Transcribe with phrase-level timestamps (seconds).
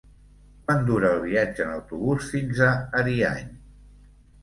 [0.69, 2.73] Quant dura el viatge en autobús fins a
[3.05, 3.49] Ariany?